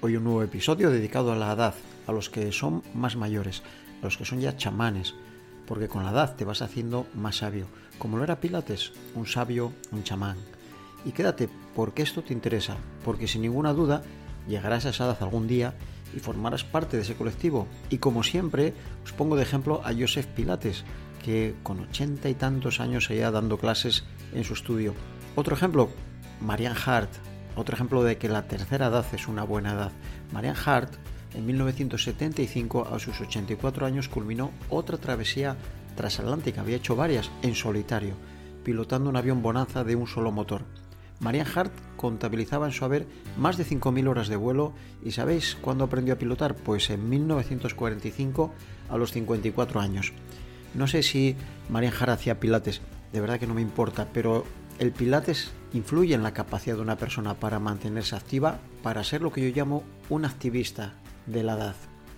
Hoy 0.00 0.14
un 0.14 0.22
nuevo 0.22 0.44
episodio 0.44 0.90
dedicado 0.90 1.32
a 1.32 1.36
la 1.36 1.52
edad, 1.52 1.74
a 2.06 2.12
los 2.12 2.30
que 2.30 2.52
son 2.52 2.84
más 2.94 3.16
mayores, 3.16 3.64
a 4.00 4.04
los 4.04 4.16
que 4.16 4.24
son 4.24 4.40
ya 4.40 4.56
chamanes, 4.56 5.16
porque 5.66 5.88
con 5.88 6.04
la 6.04 6.12
edad 6.12 6.36
te 6.36 6.44
vas 6.44 6.62
haciendo 6.62 7.08
más 7.16 7.38
sabio, 7.38 7.66
como 7.98 8.16
lo 8.16 8.22
era 8.22 8.38
Pilates, 8.38 8.92
un 9.16 9.26
sabio, 9.26 9.72
un 9.90 10.04
chamán. 10.04 10.36
Y 11.04 11.10
quédate, 11.10 11.48
porque 11.74 12.02
esto 12.02 12.22
te 12.22 12.32
interesa, 12.32 12.76
porque 13.04 13.26
sin 13.26 13.42
ninguna 13.42 13.72
duda 13.72 14.02
llegarás 14.46 14.86
a 14.86 14.90
esa 14.90 15.06
edad 15.06 15.18
algún 15.20 15.48
día 15.48 15.74
y 16.14 16.20
formarás 16.20 16.62
parte 16.62 16.96
de 16.96 17.02
ese 17.02 17.16
colectivo. 17.16 17.66
Y 17.90 17.98
como 17.98 18.22
siempre, 18.22 18.74
os 19.04 19.12
pongo 19.12 19.34
de 19.34 19.42
ejemplo 19.42 19.82
a 19.84 19.92
Joseph 19.92 20.26
Pilates, 20.26 20.84
que 21.24 21.56
con 21.64 21.80
ochenta 21.80 22.28
y 22.28 22.34
tantos 22.34 22.78
años 22.78 23.06
seguía 23.06 23.32
dando 23.32 23.58
clases 23.58 24.04
en 24.32 24.44
su 24.44 24.52
estudio. 24.52 24.94
Otro 25.34 25.56
ejemplo, 25.56 25.88
Marianne 26.40 26.78
Hart, 26.86 27.10
otro 27.58 27.74
ejemplo 27.74 28.02
de 28.02 28.18
que 28.18 28.28
la 28.28 28.46
tercera 28.46 28.86
edad 28.86 29.04
es 29.12 29.28
una 29.28 29.44
buena 29.44 29.72
edad. 29.72 29.92
Marianne 30.32 30.58
Hart, 30.64 30.92
en 31.34 31.46
1975, 31.46 32.88
a 32.92 32.98
sus 32.98 33.20
84 33.20 33.86
años, 33.86 34.08
culminó 34.08 34.50
otra 34.68 34.98
travesía 34.98 35.56
transatlántica, 35.96 36.60
había 36.60 36.76
hecho 36.76 36.96
varias, 36.96 37.30
en 37.42 37.54
solitario, 37.54 38.14
pilotando 38.64 39.10
un 39.10 39.16
avión 39.16 39.42
Bonanza 39.42 39.84
de 39.84 39.96
un 39.96 40.06
solo 40.06 40.30
motor. 40.30 40.62
Marianne 41.20 41.50
Hart 41.54 41.72
contabilizaba 41.96 42.66
en 42.66 42.72
su 42.72 42.84
haber 42.84 43.06
más 43.36 43.56
de 43.56 43.66
5.000 43.66 44.08
horas 44.08 44.28
de 44.28 44.36
vuelo 44.36 44.72
y 45.04 45.10
¿sabéis 45.10 45.56
cuándo 45.60 45.84
aprendió 45.84 46.14
a 46.14 46.18
pilotar? 46.18 46.54
Pues 46.54 46.90
en 46.90 47.08
1945 47.08 48.52
a 48.88 48.96
los 48.96 49.12
54 49.12 49.80
años. 49.80 50.12
No 50.74 50.86
sé 50.86 51.02
si 51.02 51.34
Marianne 51.68 51.96
Hart 51.98 52.12
hacía 52.12 52.38
pilates, 52.38 52.82
de 53.12 53.20
verdad 53.20 53.40
que 53.40 53.46
no 53.46 53.54
me 53.54 53.62
importa, 53.62 54.06
pero 54.12 54.44
el 54.78 54.92
pilates 54.92 55.50
influye 55.72 56.14
en 56.14 56.22
la 56.22 56.32
capacidad 56.32 56.76
de 56.76 56.82
una 56.82 56.96
persona 56.96 57.34
para 57.34 57.58
mantenerse 57.58 58.14
activa, 58.14 58.60
para 58.82 59.02
ser 59.02 59.22
lo 59.22 59.32
que 59.32 59.42
yo 59.42 59.54
llamo 59.54 59.82
un 60.08 60.24
activista 60.24 60.94
de 61.26 61.42
la 61.42 61.54
edad. 61.54 61.76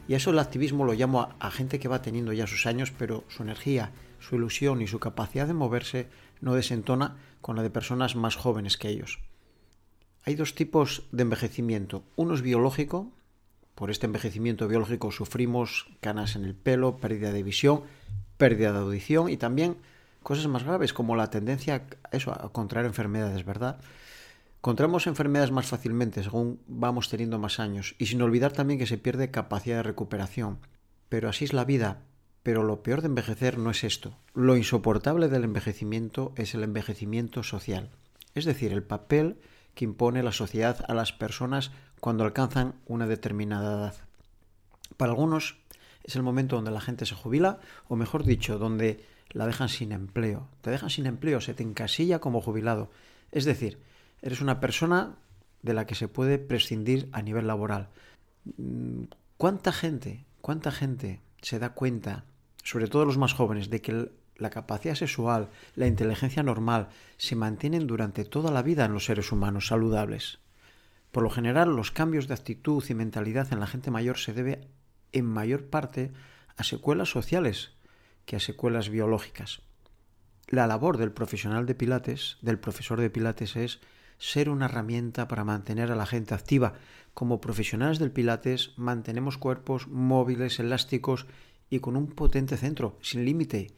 Y 0.08 0.14
eso 0.14 0.30
el 0.30 0.38
activismo 0.38 0.84
lo 0.84 0.92
llamo 0.92 1.30
a, 1.38 1.50
gente 1.50 1.78
que 1.78 1.88
va 1.88 2.02
teniendo 2.02 2.32
ya 2.32 2.46
sus 2.46 2.66
años, 2.66 2.92
pero 2.96 3.24
su 3.28 3.42
energía, 3.42 3.92
su 4.18 4.36
ilusión 4.36 4.82
y 4.82 4.86
su 4.86 4.98
capacidad 4.98 5.46
de 5.46 5.54
moverse 5.54 6.08
no 6.40 6.54
desentona 6.54 7.16
con 7.40 7.56
la 7.56 7.62
de 7.62 7.70
personas 7.70 8.16
más 8.16 8.36
jóvenes 8.36 8.76
que 8.76 8.88
ellos. 8.88 9.20
Hay 10.24 10.34
dos 10.34 10.54
tipos 10.54 11.04
de 11.12 11.22
envejecimiento. 11.22 12.04
Uno 12.16 12.34
es 12.34 12.42
biológico. 12.42 13.10
Por 13.74 13.90
este 13.90 14.06
envejecimiento 14.06 14.68
biológico 14.68 15.10
sufrimos 15.12 15.86
canas 16.00 16.36
en 16.36 16.44
el 16.44 16.54
pelo, 16.54 16.98
pérdida 16.98 17.32
de 17.32 17.42
visión, 17.42 17.84
pérdida 18.36 18.72
de 18.72 18.80
audición 18.80 19.30
y 19.30 19.38
también 19.38 19.76
cosas 20.22 20.46
más 20.46 20.64
graves 20.64 20.92
como 20.92 21.16
la 21.16 21.30
tendencia 21.30 21.86
a 22.10 22.16
eso, 22.16 22.32
a 22.32 22.52
contraer 22.52 22.86
enfermedades, 22.86 23.44
¿verdad? 23.44 23.80
Contraemos 24.60 25.06
enfermedades 25.06 25.50
más 25.50 25.66
fácilmente 25.66 26.22
según 26.22 26.60
vamos 26.66 27.08
teniendo 27.08 27.38
más 27.38 27.60
años 27.60 27.94
y 27.98 28.06
sin 28.06 28.20
olvidar 28.20 28.52
también 28.52 28.78
que 28.78 28.86
se 28.86 28.98
pierde 28.98 29.30
capacidad 29.30 29.76
de 29.76 29.82
recuperación. 29.84 30.58
Pero 31.08 31.28
así 31.28 31.44
es 31.44 31.52
la 31.52 31.64
vida. 31.64 32.02
Pero 32.42 32.62
lo 32.62 32.82
peor 32.82 33.00
de 33.00 33.08
envejecer 33.08 33.58
no 33.58 33.70
es 33.70 33.84
esto. 33.84 34.16
Lo 34.34 34.56
insoportable 34.56 35.28
del 35.28 35.44
envejecimiento 35.44 36.32
es 36.36 36.54
el 36.54 36.62
envejecimiento 36.62 37.42
social. 37.42 37.90
Es 38.34 38.44
decir, 38.44 38.72
el 38.72 38.82
papel 38.82 39.38
que 39.74 39.84
impone 39.84 40.22
la 40.22 40.32
sociedad 40.32 40.84
a 40.88 40.94
las 40.94 41.12
personas 41.12 41.70
cuando 42.00 42.24
alcanzan 42.24 42.74
una 42.86 43.06
determinada 43.06 43.78
edad. 43.78 43.94
Para 44.96 45.12
algunos 45.12 45.58
es 46.02 46.16
el 46.16 46.22
momento 46.22 46.56
donde 46.56 46.70
la 46.70 46.80
gente 46.80 47.06
se 47.06 47.14
jubila, 47.14 47.60
o 47.88 47.96
mejor 47.96 48.24
dicho, 48.24 48.58
donde 48.58 49.04
la 49.32 49.46
dejan 49.46 49.68
sin 49.68 49.92
empleo. 49.92 50.48
Te 50.60 50.70
dejan 50.70 50.90
sin 50.90 51.06
empleo, 51.06 51.40
se 51.40 51.54
te 51.54 51.62
encasilla 51.62 52.20
como 52.20 52.40
jubilado. 52.40 52.90
Es 53.32 53.44
decir, 53.44 53.78
eres 54.22 54.40
una 54.40 54.60
persona 54.60 55.16
de 55.62 55.74
la 55.74 55.86
que 55.86 55.94
se 55.94 56.08
puede 56.08 56.38
prescindir 56.38 57.08
a 57.12 57.22
nivel 57.22 57.46
laboral. 57.46 57.88
¿Cuánta 59.36 59.72
gente, 59.72 60.24
cuánta 60.40 60.70
gente 60.70 61.20
se 61.42 61.58
da 61.58 61.70
cuenta, 61.70 62.24
sobre 62.62 62.88
todo 62.88 63.04
los 63.04 63.18
más 63.18 63.32
jóvenes, 63.32 63.70
de 63.70 63.80
que 63.80 64.10
la 64.36 64.50
capacidad 64.50 64.94
sexual, 64.94 65.48
la 65.76 65.86
inteligencia 65.86 66.42
normal, 66.42 66.88
se 67.18 67.36
mantienen 67.36 67.86
durante 67.86 68.24
toda 68.24 68.50
la 68.50 68.62
vida 68.62 68.84
en 68.84 68.92
los 68.92 69.04
seres 69.04 69.32
humanos 69.32 69.68
saludables? 69.68 70.38
Por 71.12 71.22
lo 71.22 71.30
general, 71.30 71.74
los 71.74 71.90
cambios 71.90 72.28
de 72.28 72.34
actitud 72.34 72.84
y 72.88 72.94
mentalidad 72.94 73.52
en 73.52 73.60
la 73.60 73.66
gente 73.66 73.90
mayor 73.90 74.18
se 74.18 74.32
debe 74.32 74.68
en 75.12 75.26
mayor 75.26 75.66
parte 75.66 76.12
a 76.56 76.62
secuelas 76.62 77.10
sociales 77.10 77.72
que 78.30 78.36
a 78.36 78.38
secuelas 78.38 78.90
biológicas. 78.90 79.60
La 80.46 80.68
labor 80.68 80.98
del 80.98 81.10
profesional 81.10 81.66
de 81.66 81.74
Pilates, 81.74 82.38
del 82.42 82.60
profesor 82.60 83.00
de 83.00 83.10
Pilates, 83.10 83.56
es 83.56 83.80
ser 84.18 84.50
una 84.50 84.66
herramienta 84.66 85.26
para 85.26 85.42
mantener 85.42 85.90
a 85.90 85.96
la 85.96 86.06
gente 86.06 86.32
activa. 86.32 86.74
Como 87.12 87.40
profesionales 87.40 87.98
del 87.98 88.12
Pilates 88.12 88.70
mantenemos 88.76 89.36
cuerpos 89.36 89.88
móviles, 89.88 90.60
elásticos 90.60 91.26
y 91.70 91.80
con 91.80 91.96
un 91.96 92.06
potente 92.06 92.56
centro, 92.56 92.98
sin 93.02 93.24
límite. 93.24 93.72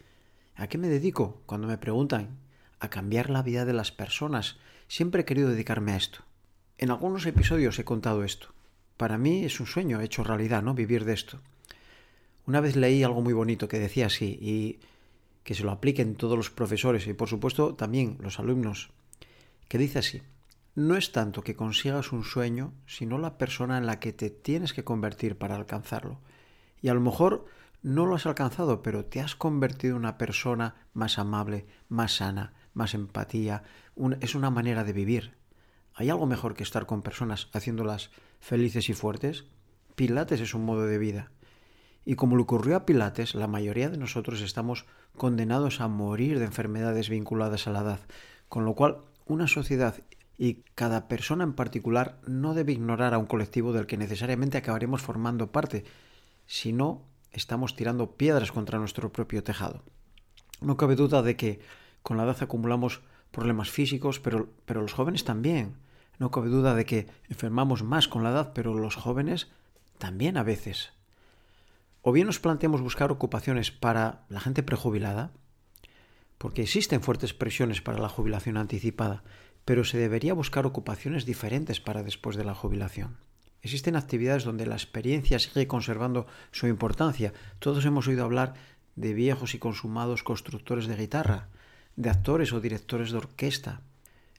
¿A 0.55 0.67
qué 0.67 0.77
me 0.77 0.89
dedico? 0.89 1.41
Cuando 1.47 1.67
me 1.67 1.79
preguntan, 1.79 2.37
a 2.79 2.91
cambiar 2.91 3.31
la 3.31 3.43
vida 3.43 3.65
de 3.65 3.73
las 3.73 3.91
personas. 3.91 4.59
Siempre 4.87 5.23
he 5.23 5.25
querido 5.25 5.49
dedicarme 5.49 5.93
a 5.93 5.97
esto. 5.97 6.25
En 6.77 6.91
algunos 6.91 7.25
episodios 7.25 7.79
he 7.79 7.87
contado 7.87 8.23
esto. 8.23 8.49
Para 8.99 9.17
mí 9.17 9.47
es 9.47 9.61
un 9.61 9.67
sueño 9.67 10.03
hecho 10.03 10.23
realidad, 10.23 10.63
¿no? 10.63 10.75
Vivir 10.75 11.07
de 11.07 11.15
esto. 11.15 11.41
Una 12.47 12.61
vez 12.61 12.77
leí 12.77 13.03
algo 13.03 13.23
muy 13.23 13.33
bonito 13.33 13.69
que 13.69 13.79
decía 13.79 14.07
así 14.07 14.39
y 14.41 14.81
que 15.45 15.55
se 15.55 15.65
lo 15.65 15.71
apliquen 15.71 16.15
todos 16.15 16.37
los 16.37 16.51
profesores 16.51 17.07
y 17.07 17.15
por 17.15 17.29
supuesto 17.29 17.75
también 17.75 18.17
los 18.21 18.39
alumnos, 18.39 18.91
que 19.69 19.79
dice 19.79 19.99
así, 20.01 20.23
no 20.75 20.97
es 20.97 21.13
tanto 21.13 21.43
que 21.43 21.55
consigas 21.55 22.13
un 22.13 22.25
sueño, 22.25 22.73
sino 22.87 23.19
la 23.19 23.37
persona 23.37 23.79
en 23.79 23.87
la 23.87 24.01
que 24.01 24.13
te 24.13 24.31
tienes 24.31 24.73
que 24.73 24.85
convertir 24.85 25.37
para 25.37 25.55
alcanzarlo. 25.55 26.19
Y 26.81 26.89
a 26.89 26.95
lo 26.95 27.01
mejor 27.01 27.45
no 27.83 28.07
lo 28.07 28.15
has 28.15 28.27
alcanzado, 28.27 28.83
pero 28.83 29.05
te 29.05 29.21
has 29.21 29.35
convertido 29.37 29.97
en 29.97 30.01
una 30.01 30.17
persona 30.17 30.77
más 30.95 31.19
amable, 31.19 31.67
más 31.89 32.17
sana, 32.17 32.55
más 32.75 32.95
empatía. 32.95 33.65
Es 34.21 34.35
una 34.35 34.51
manera 34.51 34.83
de 34.83 34.93
vivir. 34.93 35.35
¿Hay 35.95 36.09
algo 36.09 36.27
mejor 36.27 36.55
que 36.55 36.63
estar 36.63 36.87
con 36.87 37.03
personas 37.03 37.49
haciéndolas 37.53 38.11
felices 38.41 38.89
y 38.89 38.95
fuertes? 38.95 39.45
Pilates 39.95 40.41
es 40.41 40.55
un 40.55 40.65
modo 40.65 40.87
de 40.87 40.97
vida. 40.97 41.31
Y 42.05 42.17
como 42.17 42.37
le 42.37 42.43
ocurrió 42.43 42.77
a 42.77 42.87
Pilates, 42.87 43.35
la 43.35 43.47
mayoría 43.47 43.89
de 43.89 43.97
nosotros 43.97 44.41
estamos 44.41 44.87
condenados 45.17 45.81
a 45.81 45.89
morir 45.89 46.39
de 46.39 46.47
enfermedades 46.47 47.09
vinculadas 47.09 47.67
a 47.67 47.71
la 47.71 47.81
edad, 47.81 48.01
con 48.49 48.65
lo 48.65 48.75
cual 48.75 48.99
una 49.27 49.47
sociedad 49.47 49.97
y 50.37 50.65
cada 50.75 51.07
persona 51.07 51.45
en 51.45 51.53
particular 51.53 52.19
no 52.27 52.55
debe 52.55 52.73
ignorar 52.73 53.15
a 53.15 53.19
un 53.19 53.27
colectivo 53.27 53.73
del 53.73 53.87
que 53.87 53.97
necesariamente 53.97 54.59
acabaremos 54.59 55.03
formando 55.03 55.53
parte, 55.53 55.85
si 56.47 56.73
no 56.73 57.03
estamos 57.31 57.77
tirando 57.77 58.17
piedras 58.17 58.51
contra 58.51 58.79
nuestro 58.79 59.13
propio 59.13 59.45
tejado. 59.45 59.83
No 60.61 60.77
cabe 60.77 60.97
duda 60.97 61.23
de 61.23 61.37
que 61.37 61.61
con 62.03 62.17
la 62.17 62.25
edad 62.25 62.43
acumulamos 62.43 63.01
problemas 63.31 63.71
físicos, 63.71 64.21
pero, 64.21 64.49
pero 64.65 64.83
los 64.83 64.93
jóvenes 64.93 65.25
también. 65.25 65.77
No 66.19 66.31
cabe 66.31 66.49
duda 66.49 66.75
de 66.75 66.85
que 66.85 67.07
enfermamos 67.29 67.83
más 67.83 68.09
con 68.09 68.23
la 68.23 68.31
edad, 68.31 68.53
pero 68.55 68.75
los 68.75 68.97
jóvenes 68.97 69.49
también 69.99 70.37
a 70.37 70.43
veces. 70.43 70.93
O 72.03 72.11
bien 72.11 72.27
nos 72.27 72.41
planteamos 72.41 72.81
buscar 72.81 73.13
ocupaciones 73.13 73.71
para 73.71 74.25
la 74.29 74.41
gente 74.41 74.65
prejubilada, 74.65 75.31
porque 76.37 76.63
existen 76.63 77.01
fuertes 77.01 77.33
presiones 77.33 77.81
para 77.81 77.99
la 77.99 78.09
jubilación 78.09 78.57
anticipada, 78.57 79.23
pero 79.65 79.85
se 79.85 79.99
debería 79.99 80.35
buscar 80.35 80.67
ocupaciones 80.67 81.25
diferentes 81.25 81.81
para 81.81 82.03
después 82.03 82.37
de 82.37 82.45
la 82.45 82.55
jubilación. 82.55 83.19
Existen 83.63 83.95
actividades 83.95 84.43
donde 84.43 84.67
la 84.67 84.75
experiencia 84.75 85.39
sigue 85.39 85.69
conservando 85.69 86.27
su 86.51 86.67
importancia. 86.67 87.33
Todos 87.61 87.85
hemos 87.85 88.09
oído 88.09 88.25
hablar 88.25 88.55
de 88.97 89.15
viejos 89.15 89.55
y 89.55 89.61
consumados 89.61 90.25
constructores 90.25 90.89
de 90.89 90.97
guitarra, 90.97 91.49
de 91.95 92.11
actores 92.11 92.53
o 92.53 92.61
directores 92.61 93.13
de 93.13 93.19
orquesta, 93.19 93.83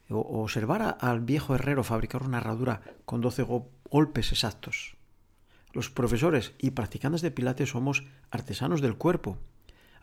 o, 0.09 0.43
observar 0.43 0.97
al 0.99 1.21
viejo 1.21 1.55
herrero 1.55 1.85
fabricar 1.85 2.23
una 2.23 2.39
herradura 2.39 2.81
con 3.05 3.21
12 3.21 3.43
go 3.43 3.69
golpes 3.89 4.33
exactos. 4.33 4.97
Los 5.73 5.89
profesores 5.89 6.53
y 6.59 6.71
practicantes 6.71 7.21
de 7.21 7.31
Pilates 7.31 7.69
somos 7.69 8.05
artesanos 8.29 8.79
del 8.79 8.95
cuerpo. 8.95 9.39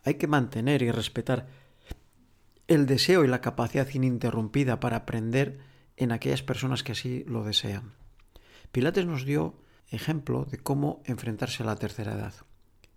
Hay 0.03 0.15
que 0.15 0.27
mantener 0.27 0.81
y 0.81 0.91
respetar 0.91 1.47
el 2.67 2.85
deseo 2.85 3.23
y 3.23 3.27
la 3.27 3.41
capacidad 3.41 3.87
ininterrumpida 3.89 4.81
para 4.81 4.97
aprender 4.97 5.59
en 5.95 6.11
aquellas 6.11 6.43
personas 6.43 6.83
que 6.83 6.91
así 6.91 7.23
lo 7.25 7.43
desean. 7.43 7.93
Pilates 8.71 9.05
nos 9.05 9.25
dio 9.25 9.55
ejemplo 9.89 10.45
de 10.45 10.57
cómo 10.57 11.01
enfrentarse 11.05 11.63
a 11.63 11.65
la 11.65 11.75
tercera 11.77 12.13
edad. 12.13 12.33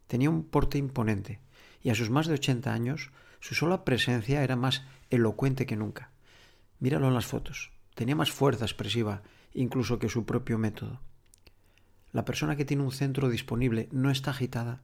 Tenía 0.08 0.30
un 0.30 0.44
porte 0.44 0.78
imponente 0.78 1.40
y 1.80 1.90
a 1.90 1.94
sus 1.94 2.10
más 2.10 2.26
de 2.26 2.34
80 2.34 2.72
años 2.72 3.10
su 3.40 3.54
sola 3.54 3.84
presencia 3.84 4.42
era 4.42 4.56
más 4.56 4.84
elocuente 5.10 5.66
que 5.66 5.76
nunca. 5.76 6.10
Míralo 6.80 7.08
en 7.08 7.14
las 7.14 7.26
fotos. 7.26 7.70
Tenía 7.94 8.16
más 8.16 8.32
fuerza 8.32 8.64
expresiva 8.64 9.22
incluso 9.52 9.98
que 10.00 10.08
su 10.08 10.24
propio 10.24 10.58
método. 10.58 11.00
La 12.14 12.24
persona 12.24 12.54
que 12.54 12.64
tiene 12.64 12.84
un 12.84 12.92
centro 12.92 13.28
disponible 13.28 13.88
no 13.90 14.08
está 14.08 14.30
agitada, 14.30 14.80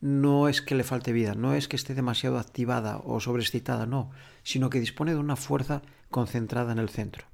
no 0.00 0.48
es 0.48 0.62
que 0.62 0.76
le 0.76 0.84
falte 0.84 1.12
vida, 1.12 1.34
no 1.34 1.54
es 1.54 1.66
que 1.66 1.74
esté 1.74 1.92
demasiado 1.92 2.38
activada 2.38 2.98
o 2.98 3.18
sobreexcitada, 3.18 3.84
no, 3.84 4.12
sino 4.44 4.70
que 4.70 4.78
dispone 4.78 5.10
de 5.10 5.18
una 5.18 5.34
fuerza 5.34 5.82
concentrada 6.08 6.70
en 6.70 6.78
el 6.78 6.88
centro. 6.88 7.26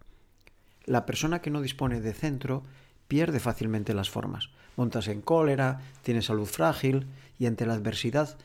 La 0.87 1.05
persona 1.05 1.43
que 1.43 1.51
no 1.51 1.61
dispone 1.61 2.01
de 2.01 2.15
centro 2.15 2.63
pierde 3.07 3.39
fácilmente 3.39 3.93
las 3.93 4.09
formas, 4.09 4.49
montas 4.77 5.09
en 5.09 5.21
cólera, 5.21 5.83
tiene 6.01 6.23
salud 6.23 6.47
frágil 6.47 7.07
y 7.39 7.45
ante 7.45 7.67
la 7.67 7.75
adversidad 7.75 8.39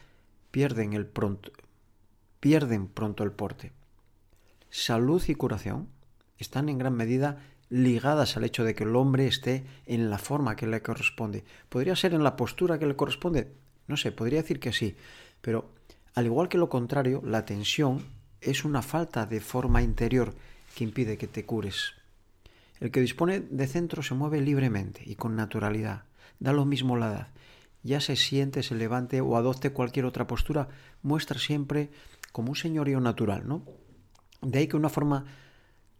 pierden 0.51 0.91
el 0.91 1.05
pronto, 1.05 1.53
pierden 2.41 2.87
pronto 2.87 3.23
el 3.23 3.31
porte. 3.31 3.71
Salud 4.69 5.23
y 5.29 5.35
curación 5.35 5.87
están 6.37 6.67
en 6.67 6.77
gran 6.77 6.95
medida 6.95 7.37
ligadas 7.69 8.35
al 8.35 8.43
hecho 8.43 8.63
de 8.63 8.73
que 8.75 8.83
el 8.83 8.95
hombre 8.95 9.27
esté 9.27 9.63
en 9.85 10.09
la 10.09 10.17
forma 10.17 10.55
que 10.55 10.67
le 10.67 10.81
corresponde. 10.81 11.43
¿Podría 11.69 11.95
ser 11.95 12.13
en 12.13 12.23
la 12.23 12.35
postura 12.35 12.79
que 12.79 12.87
le 12.87 12.95
corresponde? 12.95 13.51
No 13.87 13.97
sé, 13.97 14.11
podría 14.11 14.41
decir 14.41 14.59
que 14.59 14.73
sí, 14.73 14.95
pero 15.41 15.69
al 16.15 16.25
igual 16.25 16.49
que 16.49 16.57
lo 16.57 16.69
contrario, 16.69 17.21
la 17.23 17.45
tensión 17.45 18.03
es 18.41 18.65
una 18.65 18.81
falta 18.81 19.25
de 19.25 19.39
forma 19.39 19.81
interior 19.81 20.33
que 20.75 20.83
impide 20.83 21.17
que 21.17 21.27
te 21.27 21.45
cures. 21.45 21.93
El 22.79 22.91
que 22.91 23.01
dispone 23.01 23.41
de 23.41 23.67
centro 23.67 24.01
se 24.03 24.15
mueve 24.15 24.41
libremente 24.41 25.01
y 25.05 25.15
con 25.15 25.35
naturalidad. 25.35 26.03
Da 26.39 26.53
lo 26.53 26.65
mismo 26.65 26.95
la 26.97 27.07
edad. 27.07 27.27
Ya 27.83 28.01
se 28.01 28.15
siente, 28.15 28.63
se 28.63 28.75
levante 28.75 29.21
o 29.21 29.37
adopte 29.37 29.71
cualquier 29.71 30.05
otra 30.05 30.27
postura, 30.27 30.69
muestra 31.01 31.39
siempre 31.39 31.89
como 32.31 32.49
un 32.49 32.55
señorío 32.55 32.99
natural, 32.99 33.47
¿no? 33.47 33.63
De 34.41 34.59
ahí 34.59 34.67
que 34.67 34.77
una 34.77 34.89
forma 34.89 35.25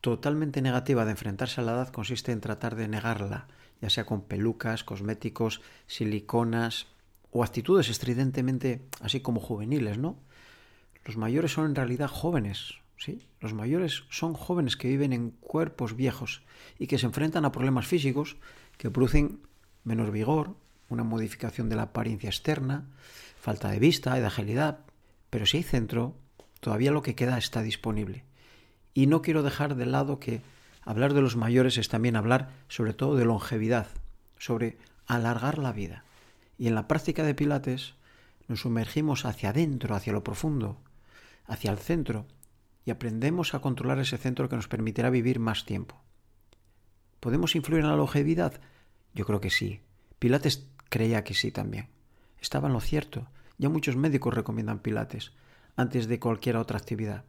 totalmente 0.02 0.62
negativa 0.62 1.06
de 1.06 1.12
enfrentarse 1.12 1.62
a 1.62 1.64
la 1.64 1.74
edad 1.74 1.90
consiste 1.90 2.32
en 2.32 2.42
tratar 2.42 2.76
de 2.76 2.88
negarla, 2.88 3.48
ya 3.82 3.90
sea 3.90 4.06
con 4.06 4.22
pelucas, 4.22 4.84
cosméticos, 4.84 5.62
siliconas 5.88 6.88
o 7.32 7.44
actitudes 7.44 7.90
estridentemente 7.90 8.82
así 9.02 9.20
como 9.20 9.40
juveniles, 9.40 9.98
¿no? 9.98 10.18
Los 11.06 11.18
mayores 11.18 11.52
son 11.54 11.66
en 11.66 11.76
realidad 11.76 12.08
jóvenes, 12.08 12.76
¿sí? 12.98 13.28
Los 13.40 13.54
mayores 13.54 14.04
son 14.10 14.34
jóvenes 14.34 14.78
que 14.78 14.90
viven 14.90 15.14
en 15.14 15.32
cuerpos 15.32 15.96
viejos 15.96 16.44
y 16.78 16.88
que 16.88 16.98
se 16.98 17.06
enfrentan 17.06 17.46
a 17.46 17.52
problemas 17.52 17.88
físicos 17.88 18.38
que 18.78 18.92
producen 18.92 19.40
menos 19.84 20.12
vigor, 20.12 20.56
una 20.90 21.04
modificación 21.04 21.70
de 21.70 21.76
la 21.76 21.84
apariencia 21.84 22.30
externa, 22.30 22.90
falta 23.40 23.70
de 23.70 23.80
vista 23.80 24.18
y 24.18 24.22
de 24.22 24.28
agilidad. 24.28 24.80
Pero 25.30 25.46
si 25.46 25.58
hay 25.58 25.64
centro, 25.64 26.16
todavía 26.60 26.92
lo 26.92 27.02
que 27.02 27.16
queda 27.16 27.38
está 27.38 27.62
disponible. 27.62 28.24
Y 28.94 29.08
no 29.08 29.22
quiero 29.22 29.44
dejar 29.44 29.76
de 29.76 29.86
lado 29.86 30.20
que 30.20 30.42
hablar 30.82 31.14
de 31.14 31.22
los 31.22 31.36
mayores 31.36 31.78
es 31.78 31.90
también 31.90 32.16
hablar 32.16 32.50
sobre 32.68 32.94
todo 32.94 33.16
de 33.16 33.26
longevidad, 33.26 33.88
sobre 34.38 34.78
alargar 35.06 35.58
la 35.58 35.72
vida. 35.72 36.04
Y 36.58 36.68
en 36.68 36.76
la 36.76 36.88
práctica 36.88 37.24
de 37.24 37.36
Pilates 37.36 37.96
nos 38.48 38.62
sumergimos 38.62 39.26
hacia 39.26 39.50
adentro, 39.50 39.96
hacia 39.96 40.14
lo 40.14 40.24
profundo, 40.24 40.78
hacia 41.46 41.72
el 41.72 41.78
centro, 41.78 42.26
y 42.86 42.92
aprendemos 42.92 43.54
a 43.54 43.60
controlar 43.60 44.00
ese 44.00 44.18
centro 44.18 44.50
que 44.50 44.56
nos 44.56 44.68
permitirá 44.68 45.10
vivir 45.10 45.40
más 45.40 45.66
tiempo. 45.66 46.02
¿Podemos 47.20 47.56
influir 47.56 47.84
en 47.84 47.90
la 47.90 47.96
longevidad? 47.96 48.60
Yo 49.14 49.26
creo 49.26 49.42
que 49.42 49.50
sí. 49.50 49.82
Pilates 50.18 50.68
creía 50.90 51.24
que 51.24 51.34
sí 51.34 51.52
también. 51.52 51.90
Estaba 52.40 52.68
en 52.68 52.74
lo 52.74 52.82
cierto. 52.82 53.28
Ya 53.58 53.70
muchos 53.70 53.96
médicos 53.96 54.34
recomiendan 54.34 54.80
Pilates 54.80 55.34
antes 55.76 56.08
de 56.08 56.20
cualquier 56.20 56.58
otra 56.58 56.78
actividad. 56.78 57.26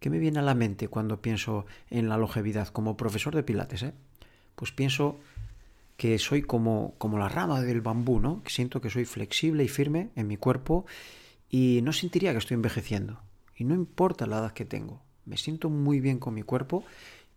¿Qué 0.00 0.10
me 0.10 0.18
viene 0.18 0.38
a 0.38 0.42
la 0.42 0.54
mente 0.54 0.88
cuando 0.88 1.22
pienso 1.22 1.66
en 1.90 2.08
la 2.08 2.18
longevidad 2.18 2.68
como 2.68 2.96
profesor 2.96 3.34
de 3.34 3.42
Pilates? 3.42 3.82
Eh? 3.82 3.94
Pues 4.54 4.72
pienso 4.72 5.18
que 5.96 6.18
soy 6.18 6.42
como, 6.42 6.94
como 6.98 7.18
la 7.18 7.28
rama 7.28 7.60
del 7.62 7.80
bambú, 7.80 8.20
¿no? 8.20 8.42
Que 8.42 8.50
siento 8.50 8.80
que 8.80 8.90
soy 8.90 9.04
flexible 9.04 9.64
y 9.64 9.68
firme 9.68 10.10
en 10.14 10.26
mi 10.26 10.36
cuerpo 10.36 10.84
y 11.48 11.80
no 11.82 11.92
sentiría 11.92 12.32
que 12.32 12.38
estoy 12.38 12.56
envejeciendo. 12.56 13.22
Y 13.56 13.64
no 13.64 13.74
importa 13.74 14.26
la 14.26 14.38
edad 14.38 14.52
que 14.52 14.66
tengo. 14.66 15.02
Me 15.24 15.38
siento 15.38 15.70
muy 15.70 16.00
bien 16.00 16.18
con 16.18 16.34
mi 16.34 16.42
cuerpo. 16.42 16.84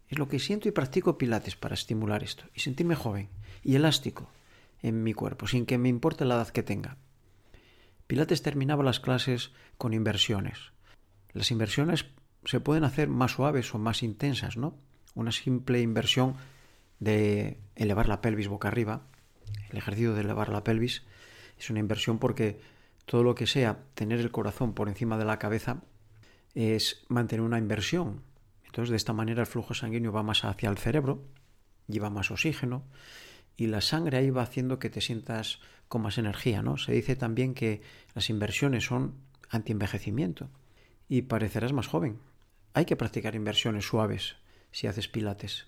Es 0.10 0.20
lo 0.20 0.28
que 0.28 0.40
siento 0.40 0.68
y 0.68 0.72
practico 0.72 1.18
Pilates 1.18 1.56
para 1.56 1.76
estimular 1.76 2.24
esto 2.24 2.44
y 2.54 2.60
sentirme 2.60 2.96
joven 2.96 3.30
y 3.64 3.76
elástico 3.76 4.30
en 4.82 5.04
mi 5.04 5.14
cuerpo, 5.14 5.48
sin 5.48 5.66
que 5.66 5.78
me 5.78 5.90
importe 5.90 6.26
la 6.26 6.36
edad 6.36 6.50
que 6.50 6.64
tenga. 6.64 6.98
Pilates 8.08 8.42
terminaba 8.42 8.84
las 8.84 9.00
clases 9.00 9.52
con 9.78 9.94
inversiones. 9.94 10.58
Las 11.34 11.52
inversiones 11.52 12.06
se 12.46 12.60
pueden 12.60 12.84
hacer 12.84 13.10
más 13.10 13.32
suaves 13.32 13.74
o 13.74 13.80
más 13.80 14.04
intensas, 14.04 14.58
¿no? 14.58 14.78
Una 15.16 15.32
simple 15.32 15.82
inversión 15.82 16.36
de 17.00 17.60
elevar 17.76 18.08
la 18.08 18.22
pelvis 18.22 18.48
boca 18.48 18.68
arriba, 18.68 19.04
el 19.70 19.78
ejercicio 19.78 20.14
de 20.14 20.22
elevar 20.22 20.50
la 20.50 20.64
pelvis, 20.64 21.04
es 21.58 21.70
una 21.70 21.80
inversión 21.80 22.20
porque 22.20 22.60
todo 23.06 23.24
lo 23.24 23.36
que 23.36 23.48
sea 23.48 23.80
tener 23.94 24.20
el 24.20 24.32
corazón 24.32 24.74
por 24.74 24.88
encima 24.88 25.18
de 25.18 25.26
la 25.26 25.40
cabeza 25.40 25.82
es 26.56 27.04
mantener 27.08 27.44
una 27.44 27.58
inversión. 27.58 28.22
Entonces 28.66 28.92
de 28.92 28.98
esta 28.98 29.14
manera 29.14 29.42
el 29.42 29.48
flujo 29.48 29.74
sanguíneo 29.74 30.12
va 30.12 30.24
más 30.24 30.46
hacia 30.46 30.70
el 30.70 30.78
cerebro, 30.78 31.24
lleva 31.88 32.10
más 32.10 32.32
oxígeno 32.32 32.84
y 33.58 33.68
la 33.68 33.82
sangre 33.82 34.18
ahí 34.18 34.30
va 34.30 34.44
haciendo 34.44 34.80
que 34.80 34.90
te 34.90 35.02
sientas 35.02 35.60
con 35.88 36.04
más 36.04 36.18
energía, 36.18 36.62
¿no? 36.62 36.78
Se 36.78 36.94
dice 36.94 37.16
también 37.16 37.54
que 37.54 37.82
las 38.14 38.30
inversiones 38.30 38.86
son 38.86 39.16
antienvejecimiento 39.50 40.50
y 41.10 41.24
parecerás 41.24 41.74
más 41.74 41.88
joven. 41.88 42.20
Hay 42.74 42.86
que 42.86 42.96
practicar 42.96 43.36
inversiones 43.36 43.86
suaves 43.86 44.38
si 44.72 44.88
haces 44.88 45.08
pilates. 45.08 45.68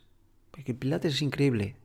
Porque 0.52 0.72
el 0.72 0.78
pilates 0.78 1.16
es 1.16 1.22
increíble. 1.24 1.76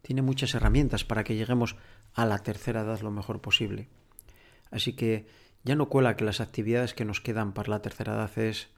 Tiene 0.00 0.22
muchas 0.22 0.54
herramientas 0.54 1.04
para 1.04 1.22
que 1.22 1.36
lleguemos 1.36 1.76
a 2.14 2.26
la 2.26 2.38
tercera 2.38 2.80
edad 2.80 3.00
lo 3.00 3.10
mejor 3.10 3.40
posible. 3.40 3.88
Así 4.70 4.94
que 4.94 5.26
ya 5.62 5.76
no 5.76 5.88
cuela 5.88 6.16
que 6.16 6.24
las 6.24 6.40
actividades 6.40 6.94
que 6.94 7.04
nos 7.04 7.20
quedan 7.20 7.52
para 7.52 7.68
la 7.68 7.82
tercera 7.82 8.14
edad 8.14 8.38
es 8.38 8.70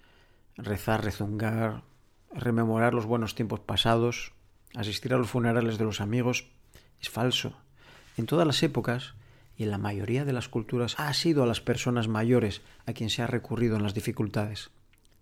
rezar, 0.57 1.05
rezungar, 1.05 1.85
rememorar 2.33 2.93
los 2.93 3.07
buenos 3.07 3.35
tiempos 3.35 3.61
pasados, 3.61 4.33
asistir 4.75 5.15
a 5.15 5.19
los 5.19 5.31
funerales 5.31 5.79
de 5.79 5.85
los 5.85 6.01
amigos. 6.01 6.49
Es 7.01 7.09
falso. 7.09 7.57
En 8.17 8.27
todas 8.27 8.47
las 8.47 8.63
épocas 8.63 9.15
y 9.57 9.65
en 9.65 9.71
la 9.71 9.79
mayoría 9.79 10.25
de 10.25 10.33
las 10.33 10.49
culturas 10.49 10.95
ha 10.99 11.13
sido 11.15 11.43
a 11.43 11.47
las 11.47 11.61
personas 11.61 12.09
mayores 12.09 12.63
a 12.87 12.93
quien 12.93 13.11
se 13.11 13.23
ha 13.23 13.27
recurrido 13.27 13.77
en 13.77 13.83
las 13.83 13.95
dificultades. 13.95 14.71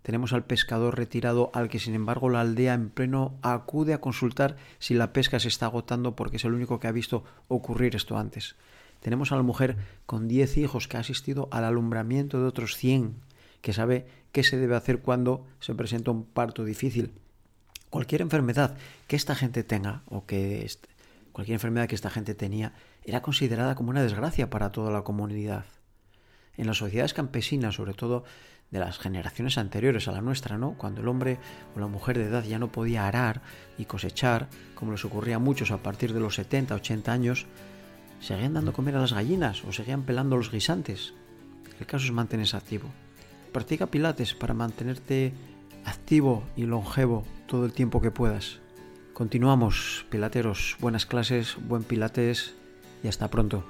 Tenemos 0.03 0.33
al 0.33 0.43
pescador 0.43 0.97
retirado 0.97 1.49
al 1.53 1.69
que 1.69 1.79
sin 1.79 1.95
embargo 1.95 2.29
la 2.29 2.41
aldea 2.41 2.73
en 2.73 2.89
pleno 2.89 3.37
acude 3.41 3.93
a 3.93 4.01
consultar 4.01 4.57
si 4.77 4.93
la 4.93 5.13
pesca 5.13 5.39
se 5.39 5.47
está 5.47 5.67
agotando 5.67 6.15
porque 6.15 6.37
es 6.37 6.45
el 6.45 6.53
único 6.53 6.79
que 6.79 6.87
ha 6.87 6.91
visto 6.91 7.23
ocurrir 7.47 7.95
esto 7.95 8.17
antes. 8.17 8.55
Tenemos 8.99 9.31
a 9.31 9.37
la 9.37 9.43
mujer 9.43 9.77
con 10.05 10.27
diez 10.27 10.57
hijos 10.57 10.87
que 10.87 10.97
ha 10.97 11.01
asistido 11.01 11.47
al 11.51 11.63
alumbramiento 11.63 12.39
de 12.39 12.47
otros 12.47 12.75
cien, 12.75 13.15
que 13.61 13.73
sabe 13.73 14.05
qué 14.33 14.43
se 14.43 14.57
debe 14.57 14.75
hacer 14.75 14.99
cuando 14.99 15.45
se 15.59 15.73
presenta 15.73 16.11
un 16.11 16.25
parto 16.25 16.65
difícil. 16.65 17.13
Cualquier 17.89 18.21
enfermedad 18.21 18.75
que 19.07 19.15
esta 19.15 19.35
gente 19.35 19.63
tenga 19.63 20.03
o 20.07 20.25
que 20.25 20.65
cualquier 21.33 21.55
enfermedad 21.55 21.87
que 21.87 21.95
esta 21.95 22.09
gente 22.09 22.35
tenía 22.35 22.73
era 23.03 23.21
considerada 23.21 23.75
como 23.75 23.89
una 23.89 24.03
desgracia 24.03 24.49
para 24.49 24.71
toda 24.71 24.91
la 24.91 25.01
comunidad. 25.01 25.65
En 26.55 26.67
las 26.67 26.77
sociedades 26.77 27.13
campesinas, 27.13 27.75
sobre 27.75 27.93
todo 27.93 28.23
de 28.71 28.79
las 28.79 28.97
generaciones 28.97 29.57
anteriores 29.57 30.07
a 30.07 30.11
la 30.11 30.21
nuestra, 30.21 30.57
¿no? 30.57 30.73
Cuando 30.77 31.01
el 31.01 31.07
hombre 31.07 31.37
o 31.75 31.79
la 31.79 31.87
mujer 31.87 32.17
de 32.17 32.25
edad 32.25 32.43
ya 32.43 32.57
no 32.57 32.71
podía 32.71 33.07
arar 33.07 33.41
y 33.77 33.85
cosechar, 33.85 34.47
como 34.73 34.91
les 34.91 35.05
ocurría 35.05 35.35
a 35.35 35.39
muchos 35.39 35.71
a 35.71 35.83
partir 35.83 36.13
de 36.13 36.19
los 36.19 36.35
70, 36.35 36.73
80 36.75 37.11
años, 37.11 37.45
seguían 38.19 38.53
dando 38.53 38.73
comer 38.73 38.95
a 38.95 39.01
las 39.01 39.13
gallinas 39.13 39.63
o 39.63 39.71
seguían 39.71 40.03
pelando 40.03 40.37
los 40.37 40.51
guisantes. 40.51 41.13
El 41.79 41.85
caso 41.85 42.05
es 42.05 42.11
mantenerse 42.11 42.57
activo. 42.57 42.89
Practica 43.51 43.87
pilates 43.87 44.33
para 44.33 44.53
mantenerte 44.53 45.33
activo 45.85 46.43
y 46.55 46.63
longevo 46.63 47.25
todo 47.47 47.65
el 47.65 47.73
tiempo 47.73 48.01
que 48.01 48.11
puedas. 48.11 48.62
Continuamos, 49.13 50.07
pilateros. 50.09 50.75
Buenas 50.79 51.05
clases, 51.05 51.55
buen 51.67 51.83
pilates 51.83 52.55
y 53.03 53.07
hasta 53.07 53.29
pronto. 53.29 53.63